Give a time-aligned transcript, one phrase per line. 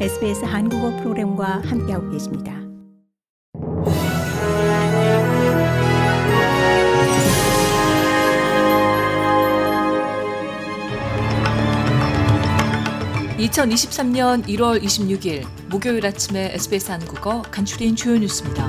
[0.00, 2.52] SBS 한국어 프로그램과 함께하고 계십니다.
[13.38, 18.68] (2023년 1월 26일) 목요일 아침에 SBS 한국어 간추린 주요 뉴스입니다.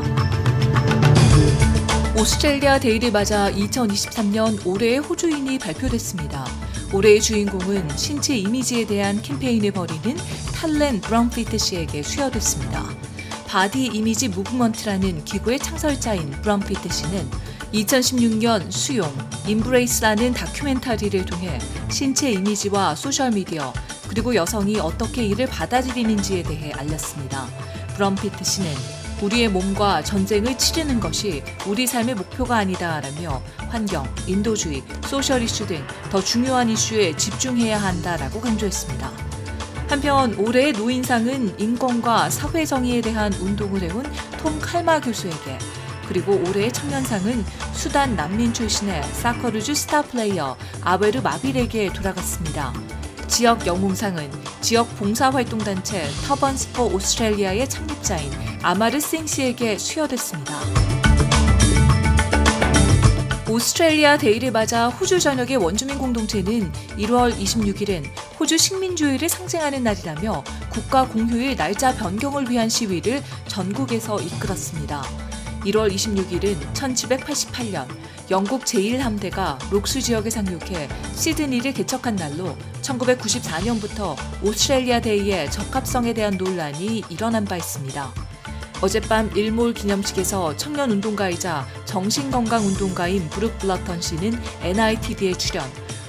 [2.20, 6.46] 오스트레일리아 데이를 맞아 2023년 올해의 호주인이 발표됐습니다.
[6.94, 10.16] 올해의 주인공은 신체 이미지에 대한 캠페인을 벌이는
[10.56, 12.86] 타린 브럼피트 씨에게 수여됐습니다.
[13.46, 17.30] Body Image Movement라는 기구의 창설자인 브럼피트 씨는
[17.74, 19.14] 2016년 수용,
[19.48, 21.60] Embrace라는 다큐멘터리를 통해
[21.92, 23.74] 신체 이미지와 소셜미디어,
[24.08, 27.48] 그리고 여성이 어떻게 이를 받아들이는지에 대해 알렸습니다.
[27.96, 28.72] 브럼피트 씨는
[29.22, 36.22] 우리의 몸과 전쟁을 치르는 것이 우리 삶의 목표가 아니다라며 환경, 인도주의, social 이슈 등 더
[36.22, 39.25] 중요한 이슈에 집중해야 한다라고 강조했습니다.
[39.96, 44.04] 한편 올해의 노인상은 인권과 사회 정의에 대한 운동을 해온
[44.42, 45.58] 톰 칼마 교수에게
[46.10, 52.74] 그리고 올해의 청년상은 수단 난민 출신의 Socceroos 스타 플레이어 아베르 마빌에게 돌아갔습니다.
[53.30, 54.30] 지역 영웅상은
[54.60, 60.60] 지역 봉사활동단체 Turbans for Australia의 창립자인 아마르 싱 씨에게 수여됐습니다.
[63.50, 68.04] 오스트레일리아 데이를 맞아 호주 전역의 원주민 공동체는 1월 26일은
[68.40, 75.04] 호주 식민주의를 상징하는 날이라며 국가 공휴일 날짜 변경을 위한 시위를 전국에서 이끌었습니다.
[75.66, 77.88] 1월 26일은 1788년
[78.30, 87.46] 영국 제1함대가 록수 지역에 상륙해 시드니를 개척한 날로 1994년부터 오스트레일리아 데이의 적합성에 대한 논란이 일어난
[87.46, 88.14] 바 있습니다.
[88.82, 95.64] 어젯밤 일몰 기념식에서 청년 운동가이자 정신건강 운동가인 브룩 블러턴 씨는 NITD에 출연,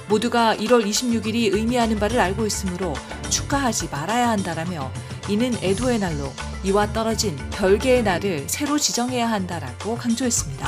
[0.09, 2.93] 모두가 1월 26일이 의미하는 바를 알고 있으므로
[3.29, 4.91] 축하하지 말아야 한다라며
[5.29, 6.31] 이는 애도의 날로
[6.63, 10.67] 이와 떨어진 별개의 날을 새로 지정해야 한다라고 강조했습니다.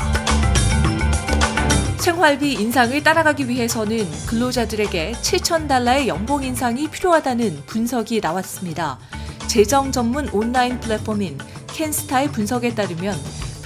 [1.99, 8.99] 생활비 인상을 따라가기 위해서는 근로자들에게 7천 달러의 연봉 인상이 필요하다는 분석이 나왔습니다.
[9.47, 11.37] 재정 전문 온라인 플랫폼인
[11.67, 13.17] Canstar의 분석에 따르면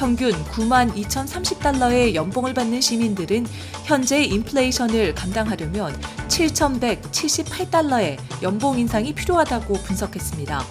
[0.03, 3.47] 평균 9만 2,030달러의 연봉을 받는 시민들은
[3.86, 5.97] 현재 인플레이션을 감당하려면
[6.28, 10.62] 7,178달러의 연봉 인상이 필요하다고 분석했습니다.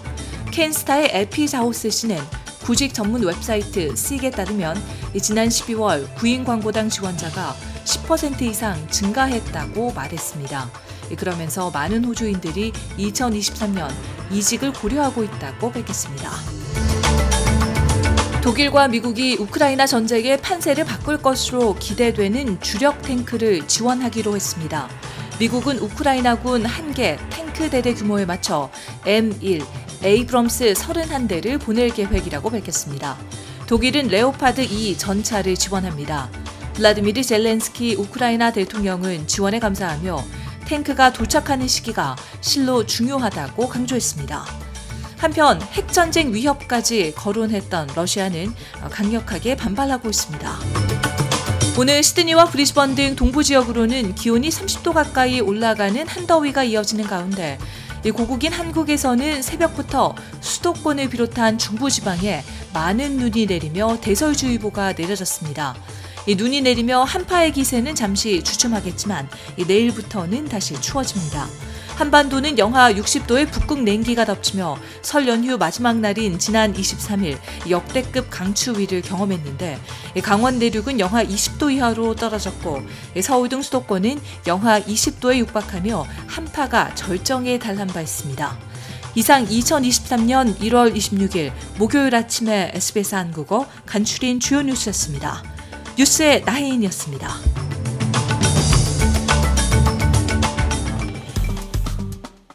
[0.51, 2.19] Canstar의 에피 자호스 씨는
[2.65, 4.77] 구직 전문 웹사이트 SEEK에 따르면
[5.23, 7.57] 지난 12월 구인 광고당 지원자가
[7.87, 10.71] 10% 이상 증가했다고 말했습니다.
[11.17, 13.89] 그러면서 많은 호주인들이 2023년
[14.31, 16.62] 이직을 고려하고 있다고 밝혔습니다.
[18.43, 24.89] 독일과 미국이 우크라이나 전쟁의 판세를 바꿀 것으로 기대되는 주력 탱크를 지원하기로 했습니다.
[25.39, 28.69] 미국은 우크라이나군 한개 탱크 대대 규모에 맞춰
[29.05, 29.65] M1
[30.03, 33.17] 에이브럼스 31대를 보낼 계획이라고 밝혔습니다.
[33.69, 36.29] 독일은 레오파드 2 전차를 지원합니다.
[36.75, 40.21] 블라디미르 젤렌스키 우크라이나 대통령은 지원에 감사하며
[40.65, 44.72] 탱크가 도착하는 시기가 실로 중요하다고 강조했습니다.
[45.23, 48.53] 한편 핵전쟁 위협까지 거론했던 러시아는
[48.91, 50.59] 강력하게 반발하고 있습니다.
[51.79, 57.57] 오늘 시드니와 브리즈번 등 동부 지역으로는 기온이 30도 가까이 올라가는 한더위가 이어지는 가운데
[58.13, 62.43] 고국인 한국에서는 새벽부터 수도권을 비롯한 중부지방에
[62.75, 65.77] 많은 눈이 내리며 대설주의보가 내려졌습니다.
[66.37, 69.29] 눈이 내리며 한파의 기세는 잠시 주춤하겠지만
[69.69, 71.47] 내일부터는 다시 추워집니다.
[72.03, 77.39] 한반도는 영하 60도의 북극 냉기가 덮치며 설 연휴 마지막 날인 지난 23일
[77.71, 79.79] 역대급 강추위를 경험했는데
[80.21, 82.83] 강원 내륙은 영하 20도 이하로 떨어졌고
[83.23, 88.59] 서울 등 수도권은 영하 20도에 육박하며 한파가 절정에 달한 바 있습니다.
[89.15, 95.45] 이상 2023년 1월 26일 목요일 아침에 SBS 한국어 간추린 주요 뉴스였습니다.
[95.97, 97.62] 뉴스의 나혜인이었습니다.